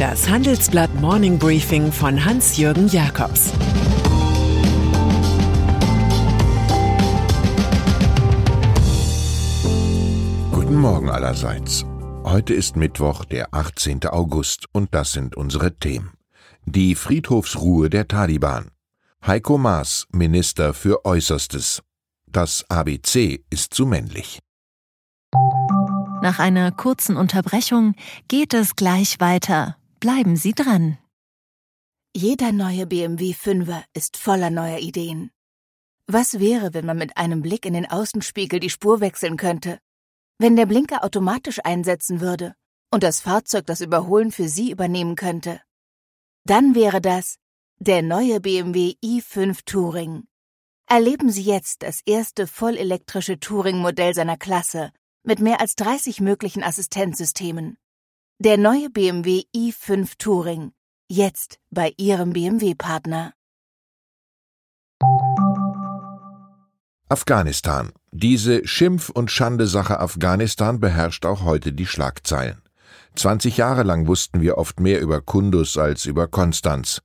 Das 0.00 0.30
Handelsblatt 0.30 0.94
Morning 0.94 1.38
Briefing 1.38 1.92
von 1.92 2.24
Hans-Jürgen 2.24 2.88
Jakobs 2.88 3.52
Guten 10.52 10.76
Morgen 10.76 11.10
allerseits. 11.10 11.84
Heute 12.24 12.54
ist 12.54 12.76
Mittwoch, 12.76 13.26
der 13.26 13.52
18. 13.52 14.06
August, 14.06 14.68
und 14.72 14.94
das 14.94 15.12
sind 15.12 15.36
unsere 15.36 15.76
Themen. 15.76 16.14
Die 16.64 16.94
Friedhofsruhe 16.94 17.90
der 17.90 18.08
Taliban. 18.08 18.70
Heiko 19.26 19.58
Maas, 19.58 20.06
Minister 20.12 20.72
für 20.72 21.04
Äußerstes. 21.04 21.82
Das 22.26 22.64
ABC 22.70 23.44
ist 23.50 23.74
zu 23.74 23.84
männlich. 23.84 24.38
Nach 26.22 26.38
einer 26.38 26.72
kurzen 26.72 27.18
Unterbrechung 27.18 27.94
geht 28.28 28.54
es 28.54 28.76
gleich 28.76 29.20
weiter. 29.20 29.76
Bleiben 30.00 30.34
Sie 30.36 30.54
dran. 30.54 30.96
Jeder 32.16 32.52
neue 32.52 32.86
BMW 32.86 33.32
5er 33.32 33.84
ist 33.92 34.16
voller 34.16 34.48
neuer 34.48 34.78
Ideen. 34.78 35.30
Was 36.06 36.40
wäre, 36.40 36.72
wenn 36.72 36.86
man 36.86 36.96
mit 36.96 37.18
einem 37.18 37.42
Blick 37.42 37.66
in 37.66 37.74
den 37.74 37.84
Außenspiegel 37.84 38.60
die 38.60 38.70
Spur 38.70 39.02
wechseln 39.02 39.36
könnte? 39.36 39.78
Wenn 40.38 40.56
der 40.56 40.64
Blinker 40.64 41.04
automatisch 41.04 41.60
einsetzen 41.62 42.22
würde 42.22 42.54
und 42.90 43.02
das 43.02 43.20
Fahrzeug 43.20 43.66
das 43.66 43.82
Überholen 43.82 44.32
für 44.32 44.48
Sie 44.48 44.70
übernehmen 44.70 45.16
könnte? 45.16 45.60
Dann 46.44 46.74
wäre 46.74 47.02
das 47.02 47.36
der 47.78 48.00
neue 48.00 48.40
BMW 48.40 48.94
i5 49.04 49.66
Touring. 49.66 50.24
Erleben 50.86 51.30
Sie 51.30 51.42
jetzt 51.42 51.82
das 51.82 52.00
erste 52.06 52.46
vollelektrische 52.46 53.38
Touring-Modell 53.38 54.14
seiner 54.14 54.38
Klasse 54.38 54.92
mit 55.24 55.40
mehr 55.40 55.60
als 55.60 55.76
30 55.76 56.22
möglichen 56.22 56.62
Assistenzsystemen. 56.62 57.76
Der 58.42 58.56
neue 58.56 58.88
BMW 58.88 59.42
i5 59.54 60.12
Touring. 60.16 60.72
Jetzt 61.10 61.58
bei 61.68 61.92
Ihrem 61.98 62.32
BMW-Partner. 62.32 63.34
Afghanistan. 67.10 67.92
Diese 68.12 68.66
Schimpf- 68.66 69.10
und 69.10 69.30
Schande-Sache 69.30 70.00
Afghanistan 70.00 70.80
beherrscht 70.80 71.26
auch 71.26 71.44
heute 71.44 71.74
die 71.74 71.84
Schlagzeilen. 71.84 72.62
20 73.14 73.58
Jahre 73.58 73.82
lang 73.82 74.06
wussten 74.06 74.40
wir 74.40 74.56
oft 74.56 74.80
mehr 74.80 75.02
über 75.02 75.20
Kundus 75.20 75.76
als 75.76 76.06
über 76.06 76.26
Konstanz. 76.26 77.02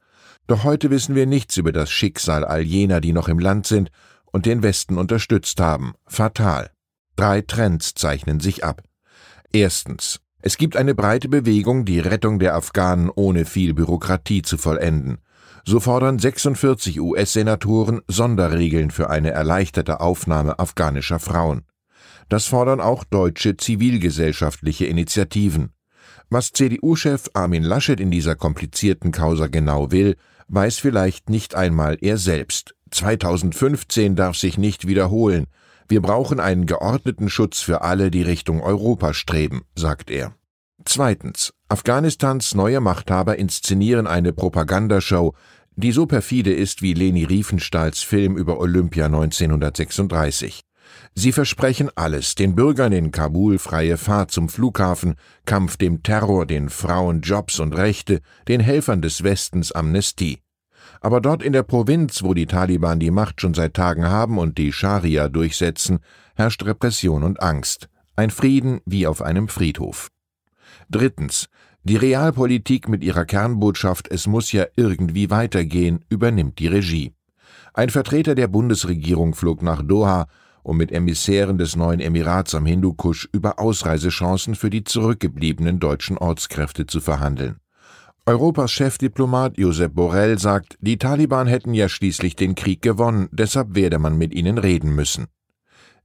Doch 0.47 0.64
heute 0.64 0.89
wissen 0.89 1.16
wir 1.16 1.25
nichts 1.25 1.58
über 1.58 1.73
das 1.73 1.92
Schicksal 1.92 2.45
all 2.45 2.61
jener, 2.61 3.02
die 3.02 3.11
noch 3.11 3.27
im 3.27 3.39
Land 3.39 3.67
sind 3.67 3.92
und 4.31 4.45
den 4.45 4.64
Westen 4.64 4.97
unterstützt 4.97 5.59
haben. 5.59 5.95
Fatal. 6.08 6.72
Drei 7.17 7.42
Trends 7.42 7.94
zeichnen 7.94 8.39
sich 8.39 8.64
ab. 8.64 8.83
Erstens. 9.52 10.22
Es 10.48 10.58
gibt 10.58 10.78
eine 10.78 10.94
breite 10.94 11.28
Bewegung, 11.28 11.86
die 11.86 12.00
Rettung 12.00 12.38
der 12.38 12.54
Afghanen 12.54 13.10
ohne 13.10 13.46
viel 13.46 13.74
Bürokratie 13.74 14.44
zu 14.44 14.60
vollenden. 14.60 15.18
So 15.66 15.80
fordern 15.80 16.20
46 16.20 17.02
US-Senatoren 17.02 18.02
Sonderregeln 18.08 18.92
für 18.92 19.10
eine 19.10 19.32
erleichterte 19.32 20.02
Aufnahme 20.02 20.60
afghanischer 20.60 21.18
Frauen. 21.18 21.64
Das 22.30 22.46
fordern 22.46 22.80
auch 22.80 23.04
deutsche 23.06 23.58
zivilgesellschaftliche 23.58 24.86
Initiativen. 24.86 25.72
Was 26.30 26.52
CDU-Chef 26.52 27.23
Armin 27.34 27.64
Laschet 27.64 28.00
in 28.00 28.12
dieser 28.12 28.36
komplizierten 28.36 29.12
Causa 29.12 29.48
genau 29.48 29.92
will, 29.92 30.16
weiß 30.48 30.78
vielleicht 30.78 31.28
nicht 31.28 31.56
einmal 31.56 31.98
er 32.02 32.18
selbst. 32.18 32.76
2015 32.92 34.16
darf 34.16 34.36
sich 34.36 34.60
nicht 34.60 34.88
wiederholen. 34.88 35.48
Wir 35.88 36.02
brauchen 36.02 36.39
einen 36.39 36.66
geordneten 36.66 37.30
Schutz 37.30 37.61
für 37.61 37.81
alle, 37.81 38.09
die 38.09 38.23
Richtung 38.23 38.61
Europa 38.61 39.14
streben, 39.14 39.64
sagt 39.75 40.09
er. 40.09 40.33
Zweitens. 40.83 41.53
Afghanistans 41.67 42.53
neue 42.53 42.80
Machthaber 42.80 43.38
inszenieren 43.38 44.05
eine 44.08 44.33
Propagandashow, 44.33 45.33
die 45.76 45.92
so 45.92 46.05
perfide 46.05 46.54
ist 46.54 46.82
wie 46.82 46.93
Leni 46.93 47.23
Riefenstahls 47.23 48.02
Film 48.02 48.37
über 48.37 48.60
Olympia 48.60 49.05
1936. 49.08 50.61
Sie 51.15 51.32
versprechen 51.32 51.89
alles, 51.95 52.36
den 52.36 52.55
Bürgern 52.55 52.92
in 52.92 53.11
Kabul 53.11 53.58
freie 53.58 53.98
Fahrt 53.98 54.31
zum 54.31 54.49
Flughafen, 54.49 55.15
Kampf 55.45 55.77
dem 55.77 56.04
Terror, 56.04 56.45
den 56.45 56.70
Frauen 56.70 57.21
Jobs 57.21 57.60
und 57.60 57.73
Rechte, 57.73 58.21
den 58.48 58.60
Helfern 58.60 59.02
des 59.02 59.23
Westens 59.23 59.71
Amnestie. 59.71 60.39
Aber 61.05 61.21
dort 61.21 61.43
in 61.43 61.54
der 61.54 61.61
Provinz, 61.61 62.23
wo 62.23 62.33
die 62.33 62.48
Taliban 62.48 62.99
die 62.99 63.11
Macht 63.11 63.39
schon 63.39 63.54
seit 63.54 63.76
Tagen 63.76 64.05
haben 64.05 64.39
und 64.39 64.58
die 64.58 64.73
Scharia 64.73 65.27
durchsetzen, 65.30 65.99
herrscht 66.33 66.66
Repression 66.66 67.21
und 67.21 67.43
Angst. 67.43 67.89
Ein 68.16 68.32
Frieden 68.32 68.82
wie 68.88 69.05
auf 69.05 69.21
einem 69.21 69.48
Friedhof. 69.48 70.10
Drittens. 70.89 71.45
Die 71.83 71.95
Realpolitik 71.95 72.89
mit 72.89 73.04
ihrer 73.04 73.26
Kernbotschaft 73.26 74.08
Es 74.10 74.26
muss 74.26 74.52
ja 74.52 74.66
irgendwie 74.76 75.30
weitergehen 75.30 76.04
übernimmt 76.10 76.58
die 76.58 76.70
Regie. 76.70 77.14
Ein 77.76 77.92
Vertreter 77.92 78.33
der 78.33 78.48
Bundesregierung 78.48 79.36
flog 79.36 79.61
nach 79.61 79.83
Doha, 79.83 80.26
um 80.64 80.76
mit 80.76 80.92
Emissären 80.92 81.60
des 81.60 81.76
neuen 81.76 81.99
Emirats 81.99 82.55
am 82.55 82.66
Hindukusch 82.66 83.30
über 83.32 83.60
Ausreisechancen 83.60 84.55
für 84.55 84.72
die 84.72 84.83
zurückgebliebenen 84.83 85.80
deutschen 85.80 86.17
Ortskräfte 86.17 86.87
zu 86.87 86.99
verhandeln. 86.99 87.58
Europas 88.27 88.71
Chefdiplomat 88.71 89.55
Josep 89.59 89.93
Borrell 89.93 90.39
sagt, 90.39 90.80
die 90.81 90.97
Taliban 90.97 91.45
hätten 91.45 91.75
ja 91.75 91.87
schließlich 91.87 92.36
den 92.36 92.55
Krieg 92.55 92.81
gewonnen, 92.81 93.30
deshalb 93.31 93.75
werde 93.75 93.99
man 93.99 94.17
mit 94.17 94.33
ihnen 94.33 94.58
reden 94.58 94.95
müssen. 94.95 95.27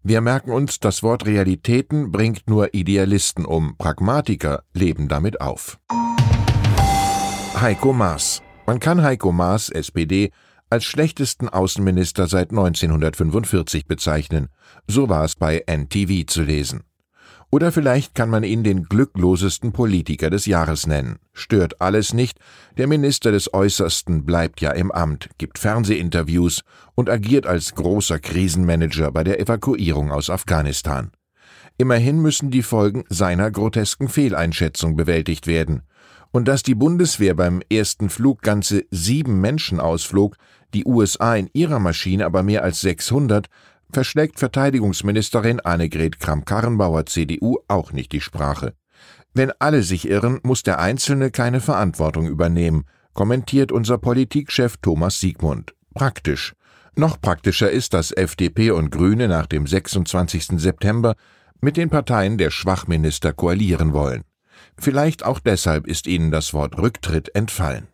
Wir 0.02 0.20
merken 0.20 0.50
uns, 0.50 0.80
das 0.80 1.02
Wort 1.02 1.24
Realitäten 1.24 2.12
bringt 2.12 2.46
nur 2.46 2.74
Idealisten 2.74 3.46
um, 3.46 3.74
Pragmatiker 3.78 4.64
leben 4.74 5.08
damit 5.08 5.40
auf. 5.40 5.78
Heiko 7.58 7.94
Maas. 7.94 8.42
Man 8.66 8.80
kann 8.80 9.02
Heiko 9.02 9.32
Maas, 9.32 9.70
SPD, 9.70 10.30
als 10.68 10.84
schlechtesten 10.84 11.48
Außenminister 11.48 12.26
seit 12.26 12.50
1945 12.50 13.86
bezeichnen. 13.86 14.50
So 14.86 15.08
war 15.08 15.24
es 15.24 15.36
bei 15.36 15.64
NTV 15.66 16.26
zu 16.26 16.42
lesen. 16.42 16.82
Oder 17.52 17.72
vielleicht 17.72 18.14
kann 18.14 18.30
man 18.30 18.44
ihn 18.44 18.62
den 18.62 18.84
glücklosesten 18.84 19.72
Politiker 19.72 20.30
des 20.30 20.46
Jahres 20.46 20.86
nennen. 20.86 21.18
Stört 21.32 21.80
alles 21.80 22.14
nicht, 22.14 22.38
der 22.78 22.86
Minister 22.86 23.32
des 23.32 23.52
Äußersten 23.52 24.24
bleibt 24.24 24.60
ja 24.60 24.70
im 24.70 24.92
Amt, 24.92 25.30
gibt 25.36 25.58
Fernsehinterviews 25.58 26.62
und 26.94 27.10
agiert 27.10 27.46
als 27.46 27.74
großer 27.74 28.20
Krisenmanager 28.20 29.10
bei 29.10 29.24
der 29.24 29.40
Evakuierung 29.40 30.12
aus 30.12 30.30
Afghanistan. 30.30 31.10
Immerhin 31.76 32.20
müssen 32.20 32.50
die 32.50 32.62
Folgen 32.62 33.04
seiner 33.08 33.50
grotesken 33.50 34.08
Fehleinschätzung 34.08 34.94
bewältigt 34.94 35.46
werden. 35.48 35.82
Und 36.30 36.46
dass 36.46 36.62
die 36.62 36.76
Bundeswehr 36.76 37.34
beim 37.34 37.62
ersten 37.72 38.10
Flug 38.10 38.42
ganze 38.42 38.84
sieben 38.92 39.40
Menschen 39.40 39.80
ausflog, 39.80 40.36
die 40.72 40.84
USA 40.84 41.34
in 41.34 41.50
ihrer 41.52 41.80
Maschine 41.80 42.26
aber 42.26 42.44
mehr 42.44 42.62
als 42.62 42.80
600, 42.82 43.48
verschlägt 43.92 44.38
Verteidigungsministerin 44.38 45.60
Annegret 45.60 46.20
Kramp-Karrenbauer 46.20 47.06
CDU 47.06 47.58
auch 47.68 47.92
nicht 47.92 48.12
die 48.12 48.20
Sprache. 48.20 48.74
Wenn 49.34 49.52
alle 49.58 49.82
sich 49.82 50.08
irren, 50.08 50.40
muss 50.42 50.62
der 50.62 50.80
Einzelne 50.80 51.30
keine 51.30 51.60
Verantwortung 51.60 52.26
übernehmen, 52.26 52.84
kommentiert 53.12 53.72
unser 53.72 53.98
Politikchef 53.98 54.76
Thomas 54.78 55.20
Siegmund. 55.20 55.74
Praktisch. 55.94 56.54
Noch 56.96 57.20
praktischer 57.20 57.70
ist, 57.70 57.94
dass 57.94 58.12
FDP 58.12 58.72
und 58.72 58.90
Grüne 58.90 59.28
nach 59.28 59.46
dem 59.46 59.66
26. 59.66 60.60
September 60.60 61.14
mit 61.60 61.76
den 61.76 61.90
Parteien 61.90 62.38
der 62.38 62.50
Schwachminister 62.50 63.32
koalieren 63.32 63.92
wollen. 63.92 64.24
Vielleicht 64.78 65.24
auch 65.24 65.40
deshalb 65.40 65.86
ist 65.86 66.06
ihnen 66.06 66.30
das 66.30 66.52
Wort 66.52 66.78
Rücktritt 66.78 67.34
entfallen. 67.34 67.86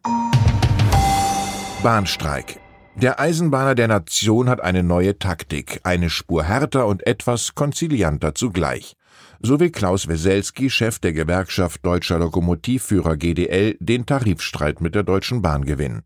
Bahnstreik. 1.83 2.61
Der 2.97 3.21
Eisenbahner 3.21 3.75
der 3.75 3.89
Nation 3.89 4.49
hat 4.49 4.63
eine 4.63 4.83
neue 4.83 5.19
Taktik, 5.19 5.81
eine 5.83 6.09
Spur 6.09 6.45
härter 6.45 6.87
und 6.87 7.07
etwas 7.07 7.55
konzilianter 7.55 8.35
zugleich. 8.35 8.97
So 9.41 9.61
will 9.61 9.69
Klaus 9.69 10.09
Weselski, 10.09 10.71
Chef 10.71 10.99
der 10.99 11.13
Gewerkschaft 11.13 11.85
Deutscher 11.85 12.19
Lokomotivführer 12.19 13.19
GDL, 13.19 13.77
den 13.81 14.07
Tarifstreit 14.07 14.81
mit 14.81 14.95
der 14.95 15.03
Deutschen 15.03 15.43
Bahn 15.43 15.67
gewinnen. 15.67 16.05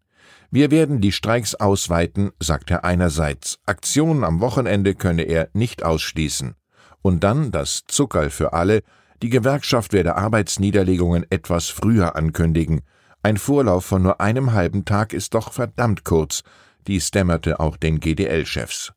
Wir 0.50 0.72
werden 0.72 1.00
die 1.00 1.12
Streiks 1.12 1.54
ausweiten, 1.54 2.32
sagt 2.40 2.72
er 2.72 2.84
einerseits. 2.84 3.60
Aktionen 3.66 4.24
am 4.24 4.40
Wochenende 4.40 4.96
könne 4.96 5.22
er 5.22 5.48
nicht 5.52 5.84
ausschließen. 5.84 6.56
Und 7.02 7.22
dann 7.22 7.52
das 7.52 7.84
Zuckerl 7.86 8.30
für 8.30 8.52
alle, 8.52 8.82
die 9.22 9.30
Gewerkschaft 9.30 9.92
werde 9.92 10.16
Arbeitsniederlegungen 10.16 11.24
etwas 11.30 11.68
früher 11.68 12.16
ankündigen. 12.16 12.80
Ein 13.22 13.36
Vorlauf 13.36 13.84
von 13.84 14.02
nur 14.02 14.20
einem 14.20 14.54
halben 14.54 14.84
Tag 14.84 15.12
ist 15.12 15.34
doch 15.34 15.52
verdammt 15.52 16.04
kurz, 16.04 16.42
dies 16.86 17.10
dämmerte 17.10 17.60
auch 17.60 17.76
den 17.76 18.00
GDL-Chefs. 18.00 18.92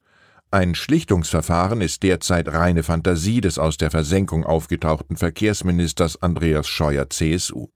Ein 0.52 0.76
Schlichtungsverfahren 0.76 1.82
ist 1.82 2.04
derzeit 2.04 2.48
reine 2.48 2.84
Fantasie 2.84 3.42
des 3.42 3.58
aus 3.58 3.78
der 3.78 3.90
Versenkung 3.90 4.46
aufgetauchten 4.46 5.18
Verkehrsministers 5.18 6.22
Andreas 6.22 6.68
Scheuer 6.68 7.10
CSU. 7.10 7.70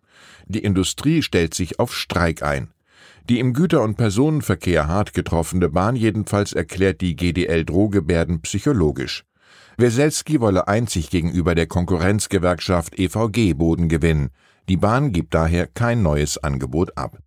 Die 0.45 0.63
Industrie 0.63 1.23
stellt 1.23 1.53
sich 1.53 1.79
auf 1.79 1.95
Streik 1.95 2.43
ein. 2.43 2.69
Die 3.29 3.39
im 3.39 3.53
Güter- 3.53 3.81
und 3.81 3.97
Personenverkehr 3.97 4.87
hart 4.87 5.13
getroffene 5.13 5.69
Bahn 5.69 5.95
jedenfalls 5.95 6.53
erklärt 6.53 7.01
die 7.01 7.15
GDL-Drohgebärden 7.15 8.41
psychologisch. 8.41 9.25
Weselski 9.77 10.39
wolle 10.39 10.67
einzig 10.67 11.09
gegenüber 11.09 11.53
der 11.53 11.67
Konkurrenzgewerkschaft 11.67 12.97
EVG 12.97 13.53
Boden 13.53 13.89
gewinnen. 13.89 14.29
Die 14.69 14.77
Bahn 14.77 15.11
gibt 15.11 15.33
daher 15.33 15.67
kein 15.67 16.01
neues 16.01 16.37
Angebot 16.37 16.97
ab. 16.97 17.17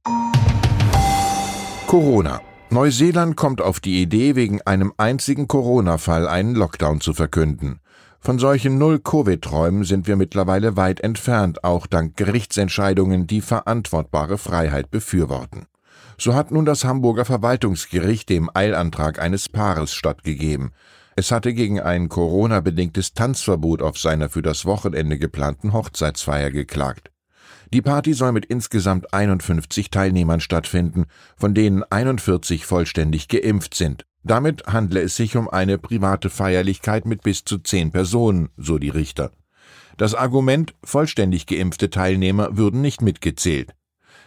Corona. 1.87 2.41
Neuseeland 2.73 3.37
kommt 3.37 3.61
auf 3.61 3.81
die 3.81 4.01
Idee, 4.01 4.37
wegen 4.37 4.63
einem 4.63 4.93
einzigen 4.97 5.49
Corona-Fall 5.49 6.29
einen 6.29 6.55
Lockdown 6.55 7.01
zu 7.01 7.13
verkünden. 7.13 7.81
Von 8.21 8.39
solchen 8.39 8.79
Null-Covid-Träumen 8.79 9.83
sind 9.83 10.07
wir 10.07 10.15
mittlerweile 10.15 10.77
weit 10.77 11.01
entfernt, 11.01 11.65
auch 11.65 11.89
dank 11.89 12.17
Gerichtsentscheidungen, 12.17 13.27
die 13.27 13.41
verantwortbare 13.41 14.39
Freiheit 14.39 14.93
befürworten. 14.93 15.67
So 16.17 16.35
hat 16.35 16.53
nun 16.53 16.65
das 16.65 16.85
Hamburger 16.85 17.25
Verwaltungsgericht 17.25 18.29
dem 18.29 18.49
Eilantrag 18.55 19.19
eines 19.19 19.49
Paares 19.49 19.93
stattgegeben. 19.93 20.71
Es 21.17 21.33
hatte 21.33 21.53
gegen 21.55 21.81
ein 21.81 22.09
Corona-bedingtes 22.09 23.15
Tanzverbot 23.15 23.83
auf 23.83 23.99
seiner 23.99 24.29
für 24.29 24.43
das 24.43 24.65
Wochenende 24.65 25.19
geplanten 25.19 25.73
Hochzeitsfeier 25.73 26.53
geklagt. 26.53 27.11
Die 27.73 27.83
Party 27.83 28.15
soll 28.15 28.33
mit 28.33 28.47
insgesamt 28.47 29.15
51 29.15 29.91
Teilnehmern 29.91 30.41
stattfinden, 30.41 31.07
von 31.37 31.55
denen 31.55 31.85
41 31.85 32.67
vollständig 32.67 33.29
geimpft 33.29 33.75
sind. 33.75 34.05
Damit 34.23 34.67
handle 34.67 35.01
es 35.01 35.17
sich 35.17 35.37
um 35.37 35.49
eine 35.49 35.79
private 35.79 36.31
Feierlichkeit 36.31 37.07
mit 37.07 37.23
bis 37.23 37.45
zu 37.45 37.59
zehn 37.59 37.93
Personen, 37.93 38.51
so 38.57 38.79
die 38.79 38.89
Richter. 38.89 39.31
Das 39.97 40.15
Argument, 40.15 40.75
vollständig 40.83 41.47
geimpfte 41.47 41.91
Teilnehmer 41.91 42.57
würden 42.57 42.81
nicht 42.81 43.03
mitgezählt. 43.03 43.75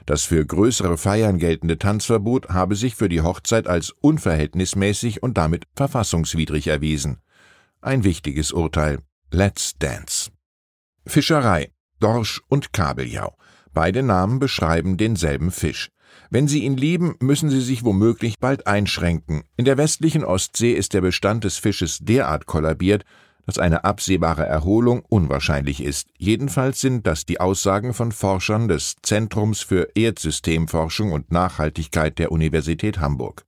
Das 0.05 0.23
für 0.23 0.45
größere 0.45 0.97
Feiern 0.97 1.37
geltende 1.37 1.77
Tanzverbot 1.77 2.49
habe 2.49 2.75
sich 2.75 2.95
für 2.95 3.09
die 3.09 3.21
Hochzeit 3.21 3.67
als 3.67 3.91
unverhältnismäßig 4.01 5.21
und 5.23 5.37
damit 5.37 5.65
verfassungswidrig 5.75 6.67
erwiesen. 6.67 7.19
Ein 7.81 8.03
wichtiges 8.03 8.51
Urteil. 8.51 8.99
Let's 9.31 9.77
Dance. 9.77 10.31
Fischerei. 11.05 11.71
Dorsch 12.03 12.41
und 12.49 12.73
Kabeljau. 12.73 13.33
Beide 13.73 14.03
Namen 14.03 14.39
beschreiben 14.39 14.97
denselben 14.97 15.51
Fisch. 15.51 15.89
Wenn 16.29 16.49
Sie 16.49 16.63
ihn 16.63 16.75
lieben, 16.75 17.15
müssen 17.21 17.49
Sie 17.49 17.61
sich 17.61 17.85
womöglich 17.85 18.39
bald 18.39 18.67
einschränken. 18.67 19.43
In 19.55 19.63
der 19.63 19.77
westlichen 19.77 20.25
Ostsee 20.25 20.73
ist 20.73 20.93
der 20.93 20.99
Bestand 21.01 21.45
des 21.45 21.57
Fisches 21.57 21.99
derart 22.01 22.45
kollabiert, 22.45 23.05
dass 23.45 23.57
eine 23.57 23.85
absehbare 23.85 24.45
Erholung 24.45 25.03
unwahrscheinlich 25.07 25.81
ist. 25.81 26.09
Jedenfalls 26.17 26.81
sind 26.81 27.07
das 27.07 27.25
die 27.25 27.39
Aussagen 27.39 27.93
von 27.93 28.11
Forschern 28.11 28.67
des 28.67 28.95
Zentrums 29.01 29.61
für 29.61 29.87
Erdsystemforschung 29.95 31.13
und 31.13 31.31
Nachhaltigkeit 31.31 32.19
der 32.19 32.33
Universität 32.33 32.99
Hamburg. 32.99 33.45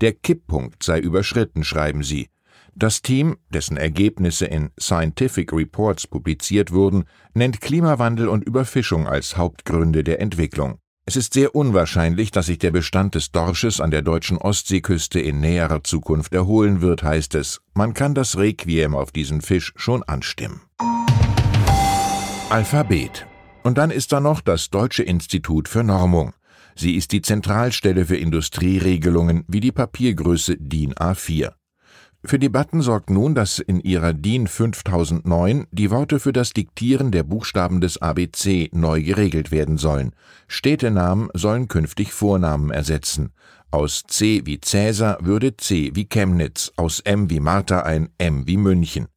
Der 0.00 0.12
Kipppunkt 0.12 0.82
sei 0.82 1.00
überschritten, 1.00 1.64
schreiben 1.64 2.02
sie. 2.02 2.28
Das 2.76 3.02
Team, 3.02 3.36
dessen 3.50 3.76
Ergebnisse 3.76 4.46
in 4.46 4.70
Scientific 4.80 5.52
Reports 5.52 6.08
publiziert 6.08 6.72
wurden, 6.72 7.04
nennt 7.32 7.60
Klimawandel 7.60 8.28
und 8.28 8.42
Überfischung 8.42 9.06
als 9.06 9.36
Hauptgründe 9.36 10.02
der 10.02 10.20
Entwicklung. 10.20 10.78
Es 11.06 11.14
ist 11.14 11.34
sehr 11.34 11.54
unwahrscheinlich, 11.54 12.32
dass 12.32 12.46
sich 12.46 12.58
der 12.58 12.72
Bestand 12.72 13.14
des 13.14 13.30
Dorsches 13.30 13.80
an 13.80 13.92
der 13.92 14.02
deutschen 14.02 14.38
Ostseeküste 14.38 15.20
in 15.20 15.38
näherer 15.38 15.84
Zukunft 15.84 16.34
erholen 16.34 16.80
wird, 16.80 17.04
heißt 17.04 17.36
es. 17.36 17.60
Man 17.74 17.94
kann 17.94 18.14
das 18.14 18.38
Requiem 18.38 18.96
auf 18.96 19.12
diesen 19.12 19.40
Fisch 19.40 19.72
schon 19.76 20.02
anstimmen. 20.02 20.62
Alphabet. 22.50 23.26
Und 23.62 23.78
dann 23.78 23.90
ist 23.90 24.12
da 24.12 24.18
noch 24.18 24.40
das 24.40 24.70
Deutsche 24.70 25.04
Institut 25.04 25.68
für 25.68 25.84
Normung. 25.84 26.32
Sie 26.74 26.96
ist 26.96 27.12
die 27.12 27.22
Zentralstelle 27.22 28.06
für 28.06 28.16
Industrieregelungen 28.16 29.44
wie 29.46 29.60
die 29.60 29.72
Papiergröße 29.72 30.56
DIN 30.58 30.94
A4. 30.94 31.52
Für 32.26 32.38
Debatten 32.38 32.80
sorgt 32.80 33.10
nun, 33.10 33.34
dass 33.34 33.58
in 33.58 33.80
ihrer 33.80 34.14
DIN 34.14 34.46
5009 34.46 35.66
die 35.72 35.90
Worte 35.90 36.18
für 36.18 36.32
das 36.32 36.54
Diktieren 36.54 37.10
der 37.10 37.22
Buchstaben 37.22 37.82
des 37.82 38.00
ABC 38.00 38.70
neu 38.72 39.02
geregelt 39.02 39.50
werden 39.50 39.76
sollen. 39.76 40.12
Städtenamen 40.48 41.28
sollen 41.34 41.68
künftig 41.68 42.14
Vornamen 42.14 42.70
ersetzen. 42.70 43.32
Aus 43.70 44.04
C 44.06 44.40
wie 44.46 44.58
Cäsar 44.58 45.18
würde 45.20 45.58
C 45.58 45.90
wie 45.94 46.06
Chemnitz, 46.06 46.72
aus 46.76 47.00
M 47.00 47.28
wie 47.28 47.40
Martha 47.40 47.80
ein 47.80 48.08
M 48.16 48.46
wie 48.46 48.56
München. 48.56 49.08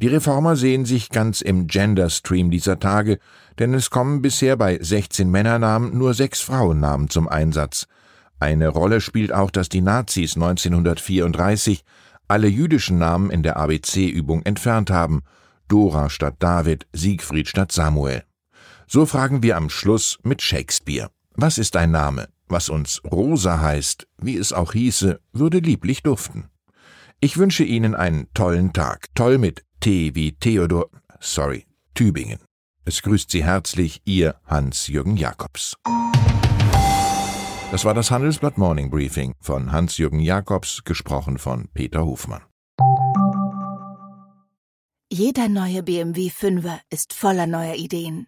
Die 0.00 0.06
Reformer 0.06 0.54
sehen 0.54 0.84
sich 0.84 1.08
ganz 1.08 1.40
im 1.40 1.66
Gender-Stream 1.66 2.52
dieser 2.52 2.78
Tage, 2.78 3.18
denn 3.58 3.74
es 3.74 3.90
kommen 3.90 4.22
bisher 4.22 4.56
bei 4.56 4.78
16 4.80 5.28
Männernamen 5.28 5.98
nur 5.98 6.14
sechs 6.14 6.40
Frauennamen 6.40 7.10
zum 7.10 7.26
Einsatz. 7.26 7.88
Eine 8.38 8.68
Rolle 8.68 9.00
spielt 9.00 9.32
auch, 9.32 9.50
dass 9.50 9.68
die 9.68 9.80
Nazis 9.80 10.36
1934 10.36 11.82
alle 12.28 12.48
jüdischen 12.48 12.98
Namen 12.98 13.30
in 13.30 13.42
der 13.42 13.56
ABC-Übung 13.56 14.42
entfernt 14.42 14.90
haben, 14.90 15.22
Dora 15.66 16.10
statt 16.10 16.36
David, 16.38 16.86
Siegfried 16.92 17.48
statt 17.48 17.72
Samuel. 17.72 18.22
So 18.86 19.06
fragen 19.06 19.42
wir 19.42 19.56
am 19.56 19.68
Schluss 19.68 20.18
mit 20.22 20.40
Shakespeare. 20.40 21.10
Was 21.34 21.58
ist 21.58 21.76
ein 21.76 21.90
Name? 21.90 22.28
Was 22.48 22.68
uns 22.70 23.02
Rosa 23.04 23.60
heißt, 23.60 24.06
wie 24.18 24.36
es 24.36 24.52
auch 24.52 24.72
hieße, 24.72 25.20
würde 25.32 25.58
lieblich 25.58 26.02
duften. 26.02 26.48
Ich 27.20 27.36
wünsche 27.36 27.64
Ihnen 27.64 27.94
einen 27.94 28.28
tollen 28.32 28.72
Tag. 28.72 29.06
Toll 29.14 29.38
mit 29.38 29.64
T 29.80 30.14
wie 30.14 30.32
Theodor, 30.32 30.88
sorry, 31.20 31.66
Tübingen. 31.94 32.38
Es 32.84 33.02
grüßt 33.02 33.30
Sie 33.30 33.44
herzlich 33.44 34.00
Ihr 34.04 34.36
Hans-Jürgen 34.46 35.16
Jakobs. 35.16 35.76
Das 37.70 37.84
war 37.84 37.92
das 37.92 38.10
Handelsblatt 38.10 38.56
Morning 38.56 38.88
Briefing 38.88 39.34
von 39.42 39.72
Hans-Jürgen 39.72 40.20
Jakobs, 40.20 40.84
gesprochen 40.84 41.36
von 41.36 41.68
Peter 41.74 42.02
Hofmann. 42.06 42.42
Jeder 45.12 45.50
neue 45.50 45.82
BMW 45.82 46.28
5er 46.28 46.80
ist 46.88 47.12
voller 47.12 47.46
neuer 47.46 47.74
Ideen. 47.74 48.26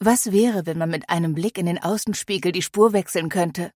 Was 0.00 0.32
wäre, 0.32 0.64
wenn 0.64 0.78
man 0.78 0.88
mit 0.88 1.10
einem 1.10 1.34
Blick 1.34 1.58
in 1.58 1.66
den 1.66 1.82
Außenspiegel 1.82 2.52
die 2.52 2.62
Spur 2.62 2.94
wechseln 2.94 3.28
könnte? 3.28 3.70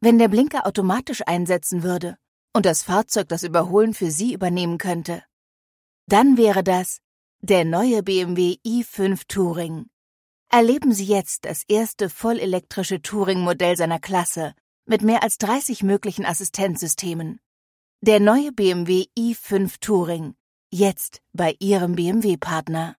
Wenn 0.00 0.18
der 0.18 0.28
Blinker 0.28 0.66
automatisch 0.66 1.22
einsetzen 1.24 1.84
würde 1.84 2.16
und 2.52 2.66
das 2.66 2.82
Fahrzeug 2.82 3.28
das 3.28 3.44
Überholen 3.44 3.94
für 3.94 4.10
Sie 4.10 4.34
übernehmen 4.34 4.78
könnte? 4.78 5.22
Dann 6.08 6.36
wäre 6.36 6.64
das 6.64 6.98
der 7.40 7.64
neue 7.64 8.02
BMW 8.02 8.56
i5 8.66 9.22
Touring. 9.28 9.86
Erleben 10.56 10.92
Sie 10.92 11.06
jetzt 11.06 11.46
das 11.46 11.64
erste 11.66 12.08
vollelektrische 12.08 13.02
Touring-Modell 13.02 13.76
seiner 13.76 13.98
Klasse 13.98 14.54
mit 14.86 15.02
mehr 15.02 15.24
als 15.24 15.36
30 15.38 15.82
möglichen 15.82 16.24
Assistenzsystemen. 16.24 17.40
Der 18.02 18.20
neue 18.20 18.52
BMW 18.52 19.06
i5 19.18 19.80
Touring. 19.80 20.36
Jetzt 20.70 21.22
bei 21.32 21.56
Ihrem 21.58 21.96
BMW-Partner. 21.96 22.94